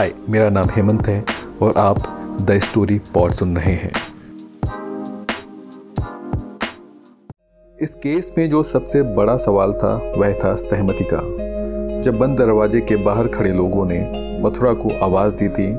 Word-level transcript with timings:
हाय, 0.00 0.12
मेरा 0.30 0.48
नाम 0.50 0.68
हेमंत 0.70 1.06
है 1.06 1.24
और 1.62 1.74
आप 1.78 1.98
द 2.42 2.58
स्टोरी 2.58 2.98
पॉड 3.14 3.32
सुन 3.32 3.56
रहे 3.56 3.72
हैं। 3.72 3.90
इस 7.78 7.94
केस 7.94 8.32
में 8.38 8.48
जो 8.50 8.62
सबसे 8.62 9.02
बड़ा 9.16 9.36
सवाल 9.36 9.72
था, 9.72 9.90
वह 10.16 10.32
था 10.34 10.54
सहमति 10.56 11.04
का। 11.12 11.20
जब 12.00 12.18
बंद 12.18 12.38
दरवाजे 12.38 12.80
के 12.80 12.96
बाहर 12.96 13.28
खड़े 13.28 13.52
लोगों 13.52 13.86
ने 13.86 14.00
मथुरा 14.44 14.72
को 14.72 14.98
आवाज़ 15.04 15.36
दी 15.36 15.48
थी 15.48 15.72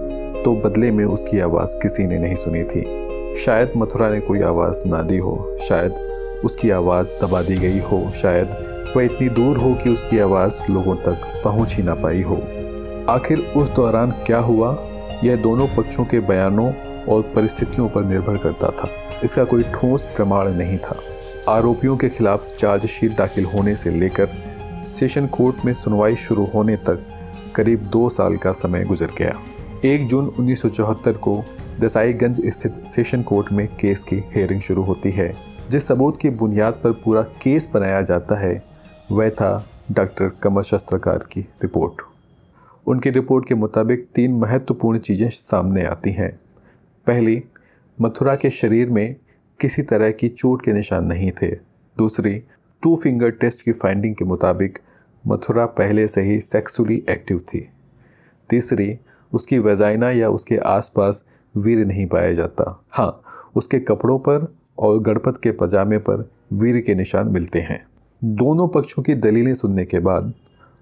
तो 0.44 0.56
बदले 0.62 0.92
में 0.92 1.04
उसकी 1.06 1.40
आवाज़ 1.40 1.76
किसी 1.78 2.08
ने 2.08 2.20
नहीं 2.20 2.36
सुनी 2.36 2.64
थी। 2.64 3.36
शायद 3.36 3.74
मथुरा 3.78 4.10
ने 4.10 4.20
कोई 4.20 4.42
आवाज़ 4.44 4.86
ना 4.86 5.02
दी 5.02 5.18
हो, 5.18 5.58
शायद 5.70 6.42
उसकी 6.46 6.70
आवाज़ 6.70 7.14
दबा 7.26 7.42
दी 7.42 7.58
गई 7.58 7.80
हो, 7.82 8.10
शायद 8.16 8.48
वह 8.98 9.04
इतनी 9.04 9.30
दूर 9.30 9.58
हो 9.58 9.74
कि 9.74 9.90
उसकी 9.90 10.20
आवाज़ 10.20 10.62
लोगों 10.70 10.96
तक 10.96 11.42
पहुँच 11.44 11.76
ही 11.76 11.84
ना 11.84 11.96
पाई 11.96 12.22
हो। 12.22 12.42
आखिर 13.10 13.40
उस 13.40 13.70
दौरान 13.70 14.12
क्या 14.12 14.40
हुआ? 14.40 14.78
यह 15.23 15.36
दोनों 15.36 15.68
पक्षों 15.68 16.05
के 16.05 16.20
बयानों 16.20 16.73
और 17.05 17.22
परिस्थितियों 17.22 17.90
पर 17.90 18.04
निर्भर 18.04 18.38
करता 18.38 18.70
था। 18.70 18.90
इसका 19.23 19.44
कोई 19.44 19.64
ठोस 19.64 20.05
प्रमाण 20.05 20.50
नहीं 20.50 20.78
था। 20.78 21.00
आरोपियों 21.50 21.98
के 21.98 22.09
खिलाफ 22.09 22.48
चार्जशीट 22.48 23.18
दाखिल 23.18 23.45
होने 23.45 23.76
से 23.76 23.90
लेकर 23.90 24.30
सेशन 24.86 25.28
कोर्ट 25.28 25.56
में 25.66 25.73
सुनवाई 25.73 26.16
शुरू 26.16 26.45
होने 26.45 26.76
तक 26.76 27.08
करीब 27.56 27.80
दो 27.80 28.09
साल 28.09 28.38
का 28.38 28.52
समय 28.52 28.84
गुजर 28.84 29.09
गया। 29.18 29.36
एक 29.86 30.08
जून 30.08 30.28
उन्नीस 30.40 30.62
सौ 30.62 30.70
चौहत्तर 30.70 31.12
को 31.12 31.44
दसाईगंज 31.80 32.42
स्थित 32.45 32.88
सेशन 32.88 33.22
कोर्ट 33.22 33.52
में 33.52 33.68
केस 33.68 34.04
की 34.04 34.23
हेयरिंग 34.36 34.62
शुरू 34.62 34.84
होती 34.84 35.12
है। 35.12 35.34
जिस 35.70 35.88
सबूत 35.88 36.18
की 36.22 36.30
बुनियाद 36.30 36.73
पर 36.73 36.92
पूरा 36.92 37.22
केस 37.22 37.70
बनाया 37.73 38.02
जाता 38.02 38.36
है, 38.36 38.64
वह 39.12 39.30
था 39.30 39.66
डॉक्टर 39.92 40.31
कमर 40.44 40.64
शस्त्रकार 40.64 41.18
की 41.18 41.42
रिपोर्ट। 41.42 42.11
उनकी 42.88 43.09
रिपोर्ट 43.09 43.48
के 43.48 43.55
मुताबिक 43.55 44.08
तीन 44.16 44.34
महत्वपूर्ण 44.34 44.99
चीज़ें 44.99 45.30
सामने 45.30 45.84
आती 45.84 46.12
हैं। 46.12 46.39
पहली, 47.08 47.44
मथुरा 48.02 48.36
के 48.36 48.50
शरीर 48.50 48.89
में 48.89 49.16
किसी 49.59 49.81
तरह 49.81 50.11
की 50.11 50.30
चोट 50.30 50.66
के 50.66 50.73
निशान 50.73 51.06
नहीं 51.06 51.31
थे। 51.31 51.52
दूसरी, 51.97 52.44
टू 52.83 52.95
फिंगर 52.95 53.30
टेस्ट 53.30 53.61
की 53.61 53.72
फाइंडिंग 53.72 54.16
के 54.16 54.25
मुताबिक 54.25 54.80
मथुरा 55.28 55.66
पहले 55.66 56.08
से 56.08 56.22
ही 56.22 56.39
सेक्सुअली 56.39 57.03
एक्टिव 57.09 57.39
थी। 57.39 57.69
तीसरी, 58.50 58.97
उसकी 59.34 59.59
वजाइना 59.59 60.11
या 60.11 60.30
उसके 60.30 60.58
आसपास 60.58 61.25
वीर 61.56 61.86
नहीं 61.86 62.08
पाया 62.08 62.34
जाता। 62.34 62.84
हाँ 62.91 63.22
उसके 63.56 63.80
कपड़ों 63.80 64.19
पर 64.19 64.56
और 64.78 65.00
गणपत 65.00 65.39
के 65.44 65.52
पजामे 65.52 65.97
पर 65.97 66.30
वीर 66.53 66.81
के 66.81 66.95
निशान 66.95 67.28
मिलते 67.28 67.59
हैं। 67.59 67.86
दोनों 68.23 68.67
पक्षों 68.67 69.03
की 69.03 69.16
दलीलें 69.16 69.53
सुनने 69.53 69.86
के 69.86 70.00
बाद 70.00 70.34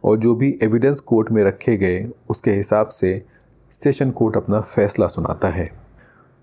और 0.04 0.18
जो 0.18 0.36
भी 0.36 0.60
एविडेंस 0.64 1.00
कोर्ट 1.00 1.32
में 1.32 1.44
रखे 1.44 1.78
गए, 1.78 2.10
उसके 2.30 2.52
हिसाब 2.52 2.88
से 2.88 3.22
सेशन 3.72 4.12
कोर्ट 4.12 4.38
अपना 4.38 4.62
फैसला 4.62 5.08
सुनाता 5.08 5.48
है। 5.48 5.72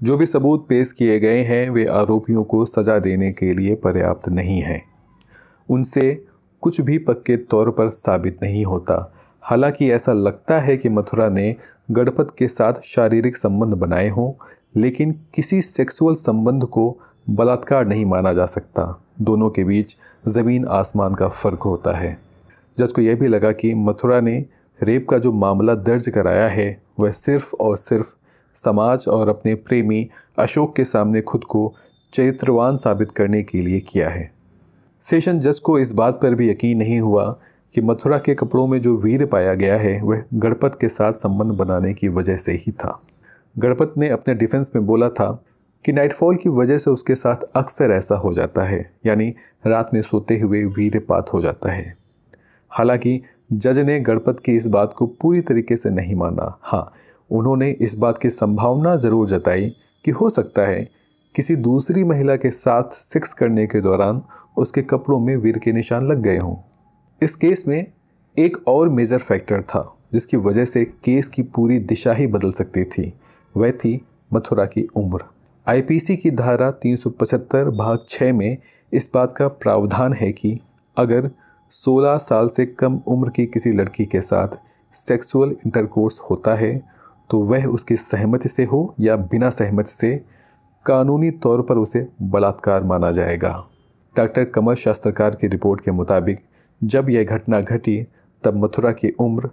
जो 0.03 0.17
भी 0.17 0.27
सबूत 0.27 0.67
पेश 0.69 0.93
किए 0.93 1.21
गए 1.21 1.43
हैं, 1.43 1.71
वे 1.71 1.87
आरोपियों 1.87 2.45
को 2.45 2.67
सज़ा 2.67 2.99
देने 2.99 3.33
के 3.33 3.55
लिए 3.55 3.75
पर्याप्त 3.75 4.29
नहीं 4.29 4.61
हैं। 4.61 4.85
उनसे 5.71 6.25
कुछ 6.61 6.81
भी 6.81 6.99
पक्के 6.99 7.37
तौर 7.37 7.71
पर 7.71 7.91
साबित 7.91 8.39
नहीं 8.43 8.65
होता। 8.65 9.13
हालाँकि 9.43 9.91
ऐसा 9.91 10.13
लगता 10.13 10.59
है 10.59 10.77
कि 10.77 10.89
मथुरा 10.89 11.29
ने 11.29 11.57
गणपत 11.91 12.29
के 12.39 12.49
साथ 12.49 12.75
शारीरिक 12.85 13.37
संबंध 13.37 13.75
बनाए 13.75 14.09
हों, 14.09 14.45
लेकिन 14.77 15.21
किसी 15.35 15.63
सेक्सुअल 15.63 16.15
संबंध 16.15 16.65
को 16.65 16.99
बलात्कार 17.31 17.87
नहीं 17.87 18.07
माना 18.07 18.33
जा 18.33 18.47
सकता। 18.47 19.03
दोनों 19.21 19.51
के 19.51 19.65
बीच 19.65 19.97
ज़मीन 20.29 20.67
आसमान 20.67 21.15
का 21.15 21.29
फ़र्क 21.29 21.63
होता 21.63 21.97
है। 21.97 22.26
जज 22.79 22.93
को 22.93 23.03
यह 23.03 23.17
भी 23.17 23.29
लगा 23.29 23.53
कि 23.53 23.75
मथुरा 23.75 24.21
ने 24.21 24.45
रेप 24.83 25.09
का 25.09 25.19
जो 25.19 25.33
मामला 25.33 25.75
दर्ज 25.75 26.09
कराया 26.09 26.49
है, 26.49 26.83
वह 27.01 27.11
सिर्फ़ 27.11 27.55
और 27.61 27.77
सिर्फ़ 27.77 28.07
समाज 28.55 29.09
और 29.09 29.29
अपने 29.29 29.55
प्रेमी 29.55 30.09
अशोक 30.39 30.77
के 30.77 30.85
सामने 30.85 31.21
खुद 31.21 31.45
को 31.45 31.75
चरित्रवान 32.13 32.77
साबित 32.77 33.11
करने 33.11 33.43
के 33.43 33.61
लिए 33.61 33.81
किया 33.81 34.09
है। 34.09 34.31
सेशन 35.03 35.39
जज 35.39 35.59
को 35.59 35.79
इस 35.79 35.93
बात 35.93 36.21
पर 36.23 36.35
भी 36.35 36.51
यकीन 36.51 36.79
नहीं 36.79 37.01
हुआ 37.01 37.41
कि 37.75 37.81
मथुरा 37.81 38.19
के 38.19 38.35
कपड़ों 38.35 38.67
में 38.67 38.81
जो 38.83 38.97
वीर 38.97 39.27
पाया 39.27 39.55
गया 39.55 39.77
है, 39.77 40.01
वह 40.03 40.23
गणपत 40.35 40.79
के 40.81 40.89
साथ 40.89 41.13
संबंध 41.13 41.53
बनाने 41.53 41.95
की 41.95 42.09
वजह 42.09 42.37
से 42.37 42.53
ही 42.53 42.73
था। 42.73 43.03
गणपत 43.59 43.95
ने 43.99 44.09
अपने 44.09 44.35
डिफेंस 44.35 44.71
में 44.77 44.87
बोला 44.87 45.09
था 45.09 45.45
कि 45.85 45.93
नाइटफॉल 45.93 46.37
की 46.37 46.49
वजह 46.49 46.79
से 46.79 46.91
उसके 46.91 47.15
साथ 47.15 47.37
अक्सर 47.37 47.91
ऐसा 47.91 48.15
हो 48.15 48.33
जाता 48.33 48.63
है, 48.63 48.93
यानी 49.07 49.35
रात 49.67 49.91
में 49.95 50.03
सोते 50.03 50.39
हुए 50.39 50.65
वीरपात 50.65 51.33
हो 51.33 51.41
जाता 51.41 51.73
है। 51.73 52.06
हालाँकि, 52.71 53.21
जज 53.53 53.79
ने 53.79 54.01
गणपत 54.01 54.41
की 54.41 54.53
इस 54.53 54.67
बात 54.67 54.93
को 54.93 55.07
पूरी 55.07 55.41
तरीके 55.41 55.77
से 55.77 55.91
नहीं 55.91 56.15
माना। 56.15 56.59
हाँ 56.63 56.93
उन्होंने 57.31 57.71
इस 57.71 57.97
बात 57.97 58.19
की 58.19 58.31
संभावना 58.31 58.97
ज़रूर 58.97 59.29
जताई 59.29 59.77
कि 60.05 60.11
हो 60.11 60.31
सकता 60.31 60.67
है 60.67 60.89
किसी 61.35 61.57
दूसरी 61.57 62.05
महिला 62.05 62.37
के 62.37 62.51
साथ 62.51 62.91
सेक्स 62.91 63.33
करने 63.35 63.67
के 63.67 63.81
दौरान 63.81 64.23
उसके 64.57 64.83
कपड़ों 64.83 65.21
में 65.21 65.37
वीर 65.37 65.59
के 65.59 65.73
निशान 65.73 66.07
लग 66.07 66.23
गए 66.23 66.39
हों। 66.39 66.57
इस 67.23 67.35
केस 67.35 67.65
में 67.69 67.87
एक 68.39 68.69
और 68.69 68.89
मेजर 68.89 69.19
फैक्टर 69.19 69.63
था, 69.63 69.97
जिसकी 70.13 70.37
वजह 70.37 70.65
से 70.65 70.85
केस 70.85 71.29
की 71.29 71.43
पूरी 71.43 71.79
दिशा 71.79 72.13
ही 72.13 72.27
बदल 72.27 72.51
सकती 72.51 72.85
थी। 72.85 73.13
वह 73.57 73.71
थी 73.71 74.07
मथुरा 74.35 74.65
की 74.65 74.83
उम्र। 74.97 75.21
आईपीसी 75.69 76.17
की 76.17 76.31
धारा 76.31 76.71
375 76.71 77.65
भाग 77.65 77.99
6 78.09 78.33
में 78.33 78.57
इस 78.93 79.11
बात 79.15 79.35
का 79.37 79.49
प्रावधान 79.49 80.13
है 80.13 80.33
कि 80.33 80.61
अगर 80.97 81.31
16 81.71 82.17
साल 82.17 82.49
से 82.49 82.67
कम 82.67 83.01
उम्र 83.07 83.31
की 83.31 83.47
किसी 83.47 83.73
लड़की 83.73 84.05
के 84.05 84.23
साथ 84.23 84.49
सेक्सुअल 84.95 85.51
इंटरकोर्स 85.51 86.21
होता 86.31 86.55
है 86.55 86.97
तो 87.31 87.41
वह 87.41 87.67
उसकी 87.67 87.97
सहमति 87.97 88.49
से 88.49 88.65
हो 88.65 88.95
या 89.01 89.17
बिना 89.17 89.51
सहमति 89.51 89.91
से, 89.91 90.25
कानूनी 90.87 91.31
तौर 91.31 91.63
पर 91.63 91.77
उसे 91.77 92.09
बलात्कार 92.23 92.85
माना 92.85 93.11
जाएगा। 93.11 93.67
डॉक्टर 94.17 94.45
कमर 94.45 94.75
शास्त्रकार 94.75 95.35
की 95.35 95.47
रिपोर्ट 95.47 95.81
के 95.81 95.91
मुताबिक, 95.91 96.41
जब 96.85 97.11
यह 97.11 97.25
घटना 97.25 97.61
घटी, 97.61 98.07
तब 98.45 98.65
मथुरा 98.65 98.93
की 98.93 99.11
उम्र 99.11 99.51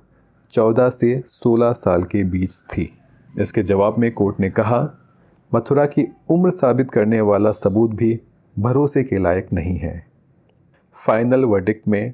14 0.53 0.89
से 0.89 1.23
16 1.27 1.73
साल 1.73 2.03
के 2.03 2.23
बीच 2.23 2.61
थी। 2.61 2.99
इसके 3.39 3.63
जवाब 3.63 3.97
में 3.97 4.11
कोर्ट 4.13 4.39
ने 4.39 4.49
कहा, 4.49 4.89
मथुरा 5.55 5.85
की 5.85 6.07
उम्र 6.29 6.49
साबित 6.49 6.91
करने 6.91 7.21
वाला 7.21 7.51
सबूत 7.51 7.91
भी 7.91 8.19
भरोसे 8.59 9.03
के 9.03 9.17
लायक 9.17 9.47
नहीं 9.53 9.77
है। 9.77 10.12
फाइनल 10.95 11.45
वर्डिक्ट 11.45 11.87
में 11.87 12.13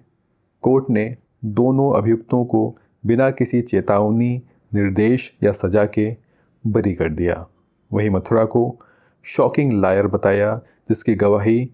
कोर्ट 0.61 0.85
ने 0.89 1.15
दोनों 1.45 1.93
अभियुक्तों 1.93 2.45
को 2.45 2.77
बिना 3.05 3.31
किसी 3.31 3.61
चेतावनी, 3.61 4.41
निर्देश 4.73 5.37
या 5.43 5.51
सजा 5.51 5.85
के 5.85 6.15
बरी 6.67 6.93
कर 6.93 7.09
दिया। 7.09 7.45
वहीं 7.93 8.09
मथुरा 8.09 8.45
को 8.45 8.79
शॉकिंग 9.23 9.73
लायर 9.73 10.07
बताया, 10.07 10.55
जिसकी 10.89 11.15
गवाही 11.15 11.69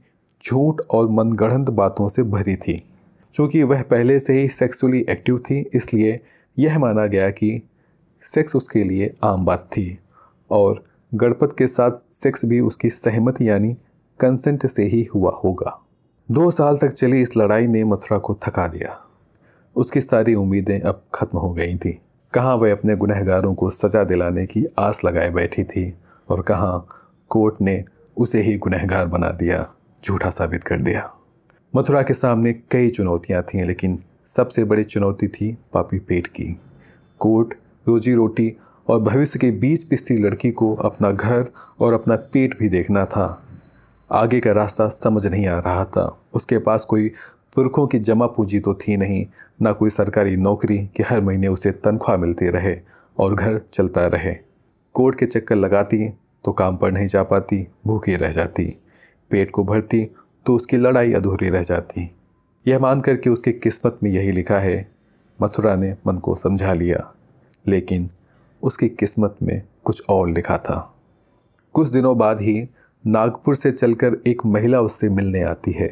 झूठ 0.45 0.81
और 0.89 1.09
मनगढ़ंत 1.09 1.69
बातों 1.69 2.09
से 2.09 2.23
भरी 2.23 2.55
थी। 2.55 2.89
चूँकि 3.33 3.63
वह 3.63 3.81
पहले 3.81 4.19
से 4.19 4.33
ही 4.33 4.47
सेक्सुअली 4.47 5.05
एक्टिव 5.09 5.37
थी, 5.37 5.69
इसलिए 5.73 6.19
यह 6.59 6.79
माना 6.79 7.05
गया 7.05 7.29
कि 7.29 7.61
सेक्स 8.21 8.55
उसके 8.55 8.83
लिए 8.83 9.13
आम 9.23 9.45
बात 9.45 9.69
थी 9.71 9.99
और 10.51 10.83
गणपत 11.13 11.55
के 11.57 11.67
साथ 11.67 11.91
सेक्स 12.11 12.45
भी 12.45 12.59
उसकी 12.59 12.89
सहमति 12.89 13.49
यानी 13.49 13.73
कंसेंट 14.19 14.65
से 14.65 14.83
ही 14.83 15.03
हुआ 15.03 15.31
होगा। 15.43 15.84
दो 16.31 16.51
साल 16.51 16.77
तक 16.77 16.87
चली 16.87 17.21
इस 17.21 17.37
लड़ाई 17.37 17.67
ने 17.67 17.83
मथुरा 17.83 18.17
को 18.17 18.39
थका 18.47 18.67
दिया। 18.67 19.01
उसकी 19.75 20.01
सारी 20.01 20.35
उम्मीदें 20.35 20.81
अब 20.81 21.03
खत्म 21.15 21.37
हो 21.37 21.53
गई 21.53 21.75
थी। 21.75 22.01
कहाँ 22.33 22.55
वह 22.55 22.71
अपने 22.71 22.95
गुनहगारों 22.95 23.53
को 23.55 23.69
सजा 23.69 24.03
दिलाने 24.03 24.45
की 24.45 24.65
आस 24.79 25.03
लगाए 25.05 25.29
बैठी 25.29 25.63
थी 25.63 25.93
और 26.29 26.41
कहाँ 26.41 26.87
कोर्ट 27.29 27.55
ने 27.61 27.83
उसे 28.17 28.41
ही 28.41 28.57
गुनहगार 28.57 29.05
बना 29.05 29.29
दिया, 29.29 29.69
झूठा 30.05 30.29
साबित 30.29 30.63
कर 30.63 30.81
दिया। 30.81 31.13
मथुरा 31.75 32.03
के 32.03 32.13
सामने 32.13 32.53
कई 32.53 32.89
चुनौतियाँ 32.89 33.43
थीं, 33.43 33.63
लेकिन 33.63 33.99
सबसे 34.27 34.63
बड़ी 34.63 34.83
चुनौती 34.83 35.27
थी 35.27 35.57
पापी 35.73 35.99
पेट 35.99 36.27
की। 36.27 36.59
कोर्ट, 37.19 37.53
रोजी 37.87 38.13
रोटी 38.13 38.57
और 38.89 38.99
भविष्य 38.99 39.39
के 39.39 39.51
बीच 39.51 39.83
पिसती 39.83 40.17
लड़की 40.17 40.51
को 40.51 40.75
अपना 40.75 41.11
घर 41.11 41.45
और 41.79 41.93
अपना 41.93 42.15
पेट 42.15 42.59
भी 42.59 42.69
देखना 42.69 43.05
था। 43.05 43.44
आगे 44.09 44.39
का 44.39 44.51
रास्ता 44.51 44.87
समझ 44.89 45.25
नहीं 45.27 45.47
आ 45.47 45.59
रहा 45.59 45.85
था। 45.85 46.05
उसके 46.33 46.57
पास 46.57 46.85
कोई 46.85 47.11
पुरखों 47.55 47.85
की 47.87 47.99
जमा 47.99 48.25
पूंजी 48.27 48.59
तो 48.59 48.73
थी 48.73 48.97
नहीं, 48.97 49.25
ना 49.61 49.71
कोई 49.71 49.89
सरकारी 49.89 50.35
नौकरी 50.37 50.77
कि 50.87 51.03
हर 51.03 51.21
महीने 51.21 51.47
उसे 51.47 51.71
तनख्वाह 51.71 52.17
मिलती 52.17 52.49
रहे 52.49 52.75
और 53.17 53.35
घर 53.35 53.59
चलता 53.73 54.05
रहे। 54.07 54.35
कोर्ट 54.95 55.19
के 55.19 55.25
चक्कर 55.25 55.55
लगाती 55.55 56.07
तो 56.45 56.51
काम 56.51 56.77
पर 56.77 56.91
नहीं 56.91 57.07
जा 57.07 57.23
पाती, 57.23 57.67
भूखी 57.87 58.15
रह 58.15 58.31
जाती। 58.31 58.65
पेट 59.31 59.51
को 59.51 59.63
भरती 59.63 60.03
तो 60.45 60.55
उसकी 60.55 60.77
लड़ाई 60.77 61.13
अधूरी 61.13 61.49
रह 61.49 61.61
जाती। 61.61 62.09
यह 62.65 62.79
मान 62.79 63.01
कर 63.01 63.15
कि 63.15 63.29
उसकी 63.29 63.51
किस्मत 63.53 63.99
में 64.03 64.11
यही 64.11 64.31
लिखा 64.31 64.59
है, 64.59 64.87
मथुरा 65.39 65.75
ने 65.75 65.95
मन 66.07 66.17
को 66.17 66.35
समझा 66.35 66.73
लिया, 66.73 67.11
लेकिन 67.65 68.09
उसकी 68.63 68.89
किस्मत 68.89 69.35
में 69.43 69.61
कुछ 69.83 70.03
और 70.09 70.29
लिखा 70.29 70.57
था। 70.57 70.95
कुछ 71.75 71.89
दिनों 71.89 72.17
बाद 72.17 72.41
ही 72.41 72.67
नागपुर 73.07 73.55
से 73.55 73.71
चलकर 73.71 74.17
एक 74.27 74.45
महिला 74.45 74.81
उससे 74.81 75.09
मिलने 75.09 75.43
आती 75.43 75.71
है। 75.71 75.87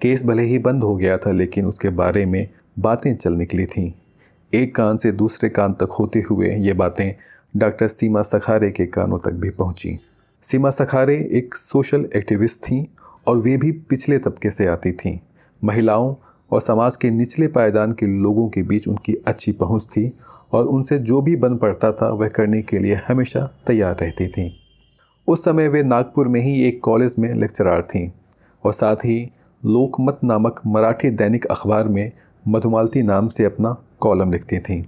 केस 0.00 0.24
भले 0.24 0.42
ही 0.42 0.58
बंद 0.58 0.82
हो 0.82 0.96
गया 0.96 1.18
था, 1.18 1.30
लेकिन 1.30 1.66
उसके 1.66 1.88
बारे 1.88 2.26
में 2.26 2.48
बातें 2.78 3.16
चल 3.16 3.32
निकली 3.32 3.66
थीं। 3.66 3.92
एक 4.54 4.74
कान 4.74 4.96
से 4.96 5.12
दूसरे 5.12 5.48
कान 5.48 5.72
तक 5.72 5.88
होते 5.98 6.20
हुए 6.20 6.54
ये 6.56 6.72
बातें 6.72 7.14
डॉक्टर 7.56 7.88
सीमा 7.88 8.22
सखारे 8.22 8.70
के 8.70 8.86
कानों 8.86 9.18
तक 9.18 9.30
भी 9.30 9.50
पहुँची। 9.50 9.98
सीमा 10.42 10.70
सखारे 10.70 11.28
एक 11.32 11.54
सोशल 11.54 12.08
एक्टिविस्ट 12.16 12.60
थीं 12.60 12.84
और 13.26 13.38
वे 13.38 13.56
भी 13.56 13.72
पिछले 13.72 14.18
तबके 14.18 14.50
से 14.50 14.66
आती 14.66 14.92
थीं। 14.92 15.18
महिलाओं 15.64 16.14
और 16.52 16.60
समाज 16.60 16.96
के 16.96 17.10
निचले 17.10 17.46
पायदान 17.46 17.92
के 17.92 18.06
लोगों 18.06 18.48
के 18.48 18.62
बीच 18.62 18.88
उनकी 18.88 19.14
अच्छी 19.26 19.52
पहुँच 19.52 19.84
थी 19.84 20.12
और 20.52 20.66
उनसे 20.66 20.98
जो 20.98 21.20
भी 21.22 21.36
बन 21.36 21.56
पड़ता 21.56 21.92
था, 21.92 22.08
वह 22.08 22.28
करने 22.28 22.62
के 22.62 22.78
लिए 22.78 22.94
हमेशा 22.94 23.60
तैयार 23.66 23.96
रहती 24.00 24.28
थीं। 24.28 24.59
उस 25.28 25.44
समय 25.44 25.68
वे 25.68 25.82
नागपुर 25.82 26.28
में 26.28 26.40
ही 26.40 26.62
एक 26.62 26.80
कॉलेज 26.82 27.14
में 27.18 27.32
लेक्चरार 27.34 27.82
थीं 27.82 28.10
और 28.64 28.72
साथ 28.72 28.96
ही 28.96 29.30
लोकमत 29.64 30.18
नामक 30.24 30.60
मराठी 30.66 31.10
दैनिक 31.10 31.44
अखबार 31.46 31.88
में 31.88 32.10
मधुमालती 32.48 33.02
नाम 33.02 33.28
से 33.28 33.44
अपना 33.44 33.76
कॉलम 34.00 34.32
लिखती 34.32 34.58
थीं। 34.58 34.82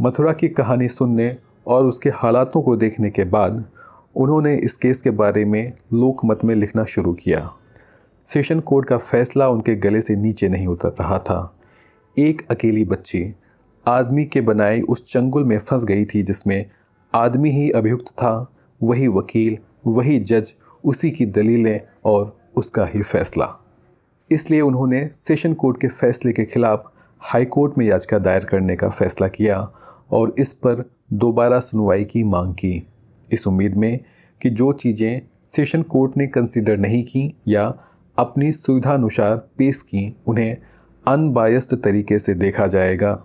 मथुरा 0.00 0.32
की 0.32 0.48
कहानी 0.48 0.88
सुनने 0.88 1.36
और 1.66 1.86
उसके 1.86 2.10
हालातों 2.10 2.62
को 2.62 2.76
देखने 2.76 3.10
के 3.10 3.24
बाद 3.24 3.64
उन्होंने 4.16 4.54
इस 4.56 4.76
केस 4.76 5.02
के 5.02 5.10
बारे 5.10 5.44
में 5.44 5.72
लोकमत 5.94 6.44
में 6.44 6.54
लिखना 6.54 6.84
शुरू 6.84 7.12
किया। 7.14 7.50
सेशन 8.26 8.60
कोर्ट 8.60 8.88
का 8.88 8.98
फैसला 8.98 9.48
उनके 9.48 9.74
गले 9.76 10.00
से 10.00 10.16
नीचे 10.16 10.48
नहीं 10.48 10.66
उतर 10.66 10.94
रहा 11.00 11.18
था। 11.18 11.38
एक 12.16 12.42
अकेली 12.50 12.84
बच्ची, 12.84 13.24
आदमी 13.86 14.24
के 14.24 14.40
बनाए 14.40 14.80
उस 14.80 15.04
चंगुल 15.12 15.44
में 15.44 15.58
फंस 15.58 15.84
गई 15.84 16.04
थी 16.04 16.22
जिसमें 16.22 16.64
आदमी 17.14 17.50
ही 17.50 17.70
अभियुक्त 17.70 18.08
था, 18.08 18.52
वही 18.80 19.08
वकील 19.08 19.58
वही 19.86 20.18
जज 20.20 20.54
उसी 20.84 21.10
की 21.10 21.26
दलीलें 21.26 21.80
और 22.04 22.36
उसका 22.56 22.86
ही 22.86 23.02
फैसला। 23.02 23.64
इसलिए 24.30 24.60
उन्होंने 24.60 25.10
सेशन 25.14 25.54
कोर्ट 25.54 25.80
के 25.80 25.88
फैसले 25.88 26.32
के 26.32 26.44
खिलाफ 26.44 26.92
हाई 27.18 27.44
कोर्ट 27.44 27.78
में 27.78 27.86
याचिका 27.86 28.18
दायर 28.18 28.44
करने 28.44 28.76
का 28.76 28.88
फैसला 28.88 29.28
किया 29.28 29.72
और 30.10 30.34
इस 30.38 30.52
पर 30.52 30.90
दोबारा 31.12 31.60
सुनवाई 31.60 32.04
की 32.04 32.24
मांग 32.24 32.54
की। 32.54 32.86
इस 33.32 33.46
उम्मीद 33.46 33.74
में 33.74 34.00
कि 34.42 34.50
जो 34.50 34.72
चीज़ें 34.72 35.22
सेशन 35.48 35.82
कोर्ट 35.82 36.16
ने 36.16 36.26
कंसिडर 36.26 36.76
नहीं 36.76 37.04
की 37.04 37.36
या 37.48 37.74
अपनी 38.18 38.52
सुविधानुसार 38.52 39.36
पेश 39.36 39.82
की, 39.82 40.16
उन्हें 40.26 40.56
अनबायस्ड 41.08 41.82
तरीके 41.82 42.18
से 42.18 42.34
देखा 42.34 42.66
जाएगा। 42.66 43.24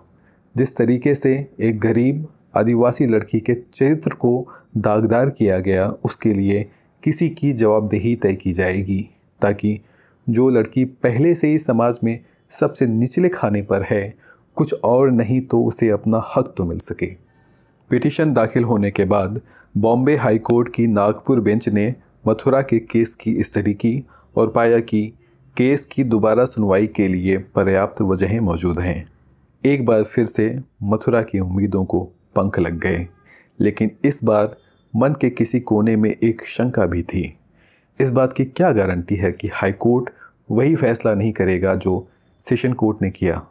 जिस 0.56 0.76
तरीके 0.76 1.14
से 1.14 1.50
एक 1.60 1.80
गरीब 1.80 2.28
आदिवासी 2.56 3.06
लड़की 3.06 3.40
के 3.40 3.54
चरित्र 3.74 4.14
को 4.14 4.48
दागदार 4.76 5.30
किया 5.30 5.58
गया, 5.58 5.88
उसके 6.04 6.34
लिए 6.34 6.70
किसी 7.02 7.28
की 7.28 7.52
जवाबदेही 7.52 8.16
तय 8.16 8.34
की 8.34 8.52
जाएगी, 8.52 9.08
ताकि 9.40 9.80
जो 10.28 10.48
लड़की 10.48 10.84
पहले 10.84 11.34
से 11.34 11.48
ही 11.48 11.58
समाज 11.58 11.98
में 12.04 12.18
सबसे 12.50 12.86
निचले 12.86 13.28
खाने 13.28 13.62
पर 13.62 13.82
है, 13.82 14.14
कुछ 14.56 14.74
और 14.84 15.10
नहीं 15.10 15.40
तो 15.40 15.64
उसे 15.64 15.88
अपना 15.88 16.22
हक 16.36 16.54
तो 16.56 16.64
मिल 16.64 16.78
सके। 16.78 17.06
पिटिशन 17.90 18.32
दाखिल 18.32 18.64
होने 18.64 18.90
के 18.90 19.04
बाद 19.04 19.40
बॉम्बे 19.76 20.16
हाई 20.16 20.38
कोर्ट 20.38 20.68
की 20.74 20.86
नागपुर 20.86 21.40
बेंच 21.40 21.68
ने 21.68 21.94
मथुरा 22.28 22.62
के 22.62 22.78
केस 22.78 23.14
की 23.14 23.42
स्टडी 23.42 23.74
की 23.74 24.04
और 24.36 24.50
पाया 24.50 24.80
कि 24.80 25.12
केस 25.56 25.84
की 25.84 26.04
दोबारा 26.04 26.44
सुनवाई 26.44 26.86
के 26.86 27.08
लिए 27.08 27.38
पर्याप्त 27.38 28.02
वजहें 28.02 28.40
मौजूद 28.40 28.78
हैं। 28.78 29.12
एक 29.64 29.84
बार 29.84 30.02
फिर 30.02 30.26
से 30.26 30.58
मथुरा 30.82 31.22
की 31.22 31.40
उम्मीदों 31.40 31.84
को 31.84 32.08
पंख 32.36 32.58
लग 32.58 32.78
गए। 32.78 33.08
लेकिन 33.60 33.90
इस 34.04 34.24
बार 34.24 34.56
मन 34.96 35.12
के 35.12 35.30
किसी 35.30 35.60
कोने 35.60 35.96
में 35.96 36.10
एक 36.10 36.42
शंका 36.46 36.86
भी 36.86 37.02
थी। 37.02 37.38
इस 38.00 38.10
बात 38.10 38.32
की 38.32 38.44
क्या 38.44 38.72
गारंटी 38.72 39.16
है 39.16 39.32
कि 39.32 39.48
हाई 39.48 39.72
कोर्ट 39.72 40.10
वही 40.50 40.76
फैसला 40.76 41.14
नहीं 41.14 41.32
करेगा 41.32 41.74
जो 41.74 42.08
सेशन 42.40 42.72
कोर्ट 42.72 43.02
ने 43.02 43.10
किया? 43.10 43.46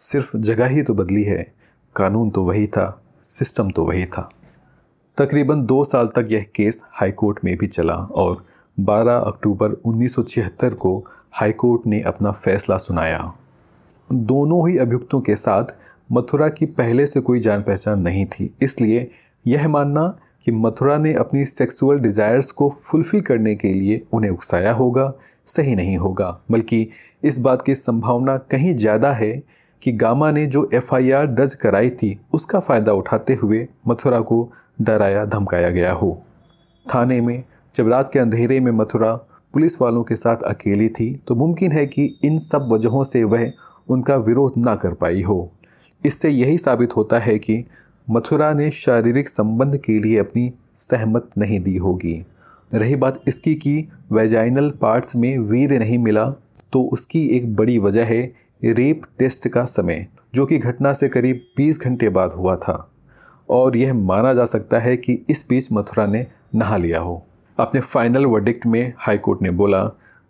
सिर्फ़ 0.00 0.36
जगह 0.36 0.66
ही 0.66 0.82
तो 0.82 0.94
बदली 0.94 1.22
है। 1.22 1.54
कानून 1.96 2.30
तो 2.30 2.44
वही 2.44 2.66
था, 2.66 3.02
सिस्टम 3.22 3.70
तो 3.70 3.84
वही 3.84 4.06
था। 4.06 4.30
तकरीबन 5.18 5.62
दो 5.62 5.84
साल 5.84 6.06
तक 6.06 6.28
यह 6.30 6.46
केस 6.54 6.82
हाई 6.90 7.12
कोर्ट 7.12 7.38
में 7.44 7.56
भी 7.58 7.66
चला 7.66 7.94
और 7.94 8.46
12 8.80 9.16
अक्टूबर 9.16 9.72
1976 9.72 10.74
को 10.74 11.06
हाईकोर्ट 11.32 11.86
ने 11.86 12.00
अपना 12.00 12.32
फैसला 12.32 12.76
सुनाया। 12.76 13.32
दोनों 14.10 14.68
ही 14.68 14.76
अभियुक्तों 14.78 15.20
के 15.20 15.36
साथ 15.36 15.74
मथुरा 16.12 16.48
की 16.48 16.66
पहले 16.68 17.06
से 17.06 17.20
कोई 17.20 17.40
जान 17.40 17.62
पहचान 17.62 18.00
नहीं 18.00 18.24
थी। 18.26 18.52
इसलिए 18.62 19.10
यह 19.44 19.68
मानना 19.68 20.06
कि 20.44 20.52
मथुरा 20.52 20.96
ने 20.98 21.12
अपनी 21.14 21.44
सेक्सुअल 21.46 21.98
डिज़ायर्स 21.98 22.50
को 22.52 22.68
फुलफ़िल 22.82 23.20
करने 23.20 23.54
के 23.54 23.72
लिए 23.74 24.00
उन्हें 24.12 24.30
उकसाया 24.30 24.72
होगा, 24.72 25.12
सही 25.48 25.74
नहीं 25.74 25.96
होगा। 25.96 26.38
बल्कि 26.50 26.88
इस 27.24 27.38
बात 27.38 27.62
की 27.62 27.74
संभावना 27.74 28.36
कहीं 28.50 28.74
ज़्यादा 28.76 29.12
है 29.12 29.32
कि 29.82 29.92
गामा 29.92 30.30
ने 30.30 30.46
जो 30.46 30.68
एफआईआर 30.74 31.26
दर्ज 31.28 31.54
कराई 31.54 31.90
थी, 31.90 32.18
उसका 32.34 32.60
फ़ायदा 32.60 32.92
उठाते 32.92 33.34
हुए 33.34 33.66
मथुरा 33.88 34.20
को 34.20 34.48
डराया, 34.80 35.24
धमकाया 35.24 35.70
गया 35.70 35.92
हो। 35.92 36.22
थाने 36.86 37.20
में 37.20 37.42
जब 37.74 37.88
रात 37.88 38.12
के 38.12 38.18
अंधेरे 38.18 38.60
में 38.60 38.72
मथुरा 38.72 39.14
पुलिस 39.54 39.80
वालों 39.82 40.02
के 40.04 40.16
साथ 40.16 40.42
अकेली 40.46 40.88
थी 40.88 41.14
तो 41.28 41.34
मुमकिन 41.34 41.72
है 41.72 41.86
कि 41.86 42.04
इन 42.24 42.38
सब 42.38 42.68
वजहों 42.72 43.04
से 43.04 43.22
वह 43.24 43.50
उनका 43.88 44.16
विरोध 44.16 44.52
ना 44.58 44.74
कर 44.74 44.94
पाई 44.94 45.22
हो। 45.22 45.52
इससे 46.06 46.30
यही 46.30 46.58
साबित 46.58 46.96
होता 46.96 47.18
है 47.18 47.38
कि 47.38 47.64
मथुरा 48.10 48.52
ने 48.52 48.70
शारीरिक 48.70 49.28
संबंध 49.28 49.76
के 49.76 49.98
लिए 49.98 50.18
अपनी 50.18 50.52
सहमत 50.76 51.30
नहीं 51.38 51.60
दी 51.60 51.76
होगी। 51.76 52.24
रही 52.74 52.96
बात 52.96 53.20
इसकी 53.28 53.54
कि 53.54 53.88
वेजाइनल 54.12 54.70
पार्ट्स 54.70 55.16
में 55.16 55.38
वीर 55.38 55.78
नहीं 55.78 55.98
मिला 55.98 56.24
तो 56.72 56.82
उसकी 56.82 57.26
एक 57.28 57.54
बड़ी 57.56 57.78
वजह 57.78 58.04
है 58.04 58.22
रेप 58.64 59.02
टेस्ट 59.18 59.48
का 59.48 59.64
समय, 59.64 60.06
जो 60.34 60.46
कि 60.46 60.58
घटना 60.58 60.92
से 60.92 61.08
करीब 61.08 61.40
20 61.56 61.80
घंटे 61.80 62.08
बाद 62.08 62.32
हुआ 62.32 62.56
था। 62.56 62.88
और 63.50 63.76
यह 63.76 63.94
माना 63.94 64.34
जा 64.34 64.44
सकता 64.44 64.78
है 64.78 64.96
कि 64.96 65.18
इस 65.30 65.44
बीच 65.48 65.68
मथुरा 65.72 66.06
ने 66.06 66.26
नहा 66.54 66.76
लिया 66.76 67.00
हो। 67.00 67.22
अपने 67.58 67.80
फाइनल 67.80 68.26
वर्डिक्ट 68.26 68.66
में 68.66 68.92
हाईकोर्ट 68.98 69.42
ने 69.42 69.50
बोला 69.50 69.84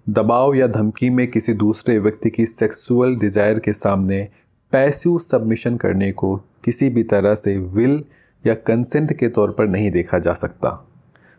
दबाव 0.06 0.54
या 0.54 0.66
धमकी 0.66 1.08
में 1.10 1.26
किसी 1.31 1.52
दूसरे 1.52 1.99
व्यक्ति 1.99 2.31
की 2.31 2.44
सेक्सुअल 2.46 3.14
डिज़ायर 3.16 3.58
के 3.58 3.72
सामने 3.72 4.28
पैसिव 4.72 5.19
सबमिशन 5.19 5.76
करने 5.76 6.10
को 6.12 6.37
किसी 6.64 6.88
भी 6.88 7.02
तरह 7.02 7.34
से 7.34 7.56
विल 7.56 8.02
या 8.44 8.54
कंसेंट 8.54 9.12
के 9.12 9.28
तौर 9.28 9.50
पर 9.50 9.66
नहीं 9.66 9.90
देखा 9.90 10.19
जा 10.19 10.32
सकता। 10.34 10.70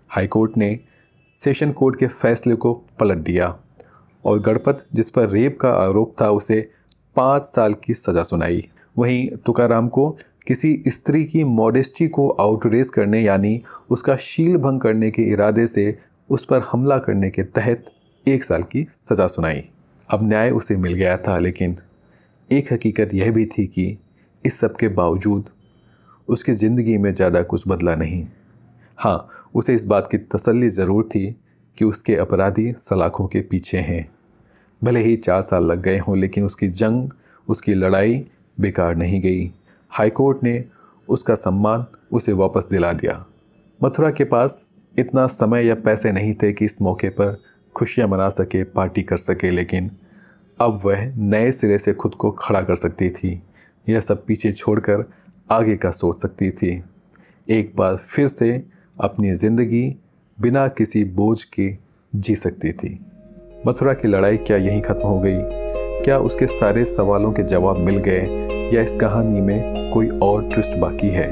हाईकोर्ट 0.10 0.58
ने 0.58 0.80
सेशन 1.38 1.72
कोर्ट 1.72 2.00
के 2.00 2.08
फैसले 2.08 2.56
को 2.56 2.74
पलट 3.00 3.18
दिया 3.18 3.56
और 4.26 4.40
गणपत, 4.40 4.86
जिस 4.94 5.10
पर 5.10 5.30
रेप 5.30 5.58
का 5.62 5.70
आरोप 5.70 6.14
था, 6.22 6.30
उसे 6.30 6.70
पाँच 7.16 7.46
साल 7.46 7.74
की 7.74 7.94
सज़ा 7.94 8.24
सुनाई। 8.24 8.64
वहीं 8.98 9.28
तुकाराम 9.46 9.88
को 9.88 10.10
किसी 10.48 10.84
स्त्री 10.88 11.24
की 11.26 11.44
मॉडेस्टी 11.44 12.08
को 12.08 12.30
आउटरेस 12.30 12.90
करने, 12.90 13.22
यानी 13.22 13.62
उसका 13.90 14.16
शील 14.16 14.58
भंग 14.58 14.82
करने 14.82 15.12
के 15.12 15.22
इरादे 15.32 15.68
से 15.68 15.98
उस 16.30 16.46
पर 16.46 16.62
हमला 16.72 16.98
करने 17.00 17.30
के 17.30 17.44
तहत 17.44 17.86
एक 18.26 18.44
साल 18.44 18.64
की 18.64 18.84
सज़ा 18.90 19.26
सुनाई। 19.28 19.64
अब 20.10 20.20
न्याय 20.24 20.52
उसे 20.52 20.76
मिल 20.78 20.94
गया 20.94 21.16
था, 21.18 21.38
लेकिन 21.38 21.76
एक 22.50 22.72
हकीकत 22.74 23.14
यह 23.14 23.32
भी 23.32 23.46
थी 23.46 23.66
कि 23.68 23.98
इस 24.44 24.60
सब 24.60 24.76
के 24.78 24.88
बावजूद 24.90 25.50
उसकी 26.28 26.54
ज़िंदगी 26.54 26.98
में 26.98 27.14
ज़्यादा 27.14 27.42
कुछ 27.44 27.68
बदला 27.68 27.96
नहीं। 27.96 28.26
हाँ 28.98 29.50
उसे 29.56 29.76
इस 29.76 29.86
बात 29.86 30.08
की 30.08 30.18
तसल्ली 30.18 30.70
ज़रूर 30.70 31.10
थी 31.16 31.26
कि 31.78 31.86
उसके 31.86 32.16
अपराधी 32.16 32.72
सलाखों 32.80 33.28
के 33.28 33.42
पीछे 33.42 33.78
हैं। 33.80 34.08
भले 34.82 35.04
ही 35.04 35.16
चार 35.18 35.42
साल 35.42 35.66
लग 35.66 35.82
गए 35.82 35.98
हों, 35.98 36.18
लेकिन 36.18 36.44
उसकी 36.44 36.68
जंग, 36.68 37.10
उसकी 37.48 37.74
लड़ाई 37.74 38.26
बेकार 38.58 38.96
नहीं 38.96 39.22
गई। 39.22 39.52
हाईकोर्ट 39.92 40.44
ने 40.44 40.64
उसका 41.08 41.36
सम्मान 41.36 41.86
उसे 42.12 42.34
वापस 42.34 42.68
दिला 42.72 42.94
दिया। 42.94 43.26
मथुरा 43.80 44.12
के 44.12 44.24
पास 44.26 44.72
इतना 45.00 45.28
समय 45.28 45.66
या 45.66 45.76
पैसे 45.76 46.12
नहीं 46.12 46.34
थे 46.34 46.54
कि 46.54 46.66
इस 46.66 46.82
मौके 46.82 47.10
पर 47.10 47.42
खुशियाँ 47.76 48.08
मना 48.08 48.30
सके, 48.30 48.64
पार्टी 48.64 49.02
कर 49.02 49.18
सके, 49.18 49.50
लेकिन 49.50 49.92
अब 50.62 50.82
वह 50.86 51.14
नए 51.18 51.52
सिरे 51.52 51.78
से 51.78 51.94
खुद 51.94 52.16
को 52.16 52.32
खड़ा 52.32 52.62
कर 52.62 52.76
सकती 52.76 53.10
थी। 53.10 53.44
यह 53.90 54.00
सब 54.00 54.26
पीछे 54.26 54.52
छोड़कर 54.52 55.12
आगे 55.52 55.76
का 55.76 55.92
सोच 55.92 56.22
सकती 56.22 56.52
थी। 56.52 56.84
एक 57.50 57.74
बार 57.76 57.96
फिर 57.96 58.28
से 58.28 58.64
अपनी 59.02 59.36
ज़िंदगी 59.36 59.98
बिना 60.42 60.68
किसी 60.68 61.04
बोझ 61.04 61.44
के 61.44 61.78
जी 62.16 62.36
सकती 62.36 62.72
थी। 62.72 63.06
मथुरा 63.68 63.94
की 63.94 64.08
लड़ाई 64.08 64.38
क्या 64.38 64.58
यहीं 64.58 64.82
ख़त्म 64.82 65.02
हो 65.02 65.20
गई? 65.20 65.38
क्या 66.04 66.20
उसके 66.20 66.46
सारे 66.46 66.86
सवालों 66.86 67.34
के 67.34 67.44
जवाब 67.44 67.78
मिल 67.78 67.98
गए? 67.98 68.28
या 68.74 68.82
इस 68.82 68.96
कहानी 68.96 69.42
में 69.42 69.92
कोई 69.92 70.08
और 70.08 70.50
ट्विस्ट 70.50 70.78
बाकी 70.78 71.10
है? 71.10 71.30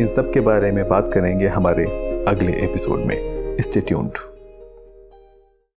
इन 0.00 0.08
सब 0.08 0.32
के 0.32 0.40
बारे 0.40 0.72
में 0.72 0.88
बात 0.88 1.10
करेंगे 1.14 1.46
हमारे 1.46 1.84
अगले 2.28 2.52
एपिसोड 2.52 2.98
में। 2.98 3.56
Stay 3.60 3.80
tuned. 3.80 4.33